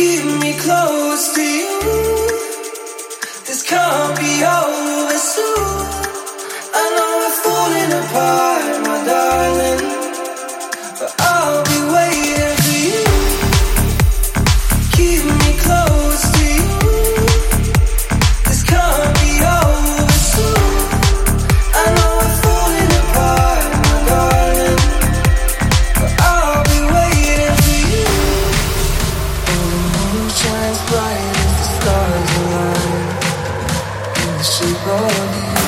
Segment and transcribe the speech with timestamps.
[0.00, 1.76] keep me close to you.
[3.46, 5.79] This can't be over soon.
[34.42, 35.59] 是否你？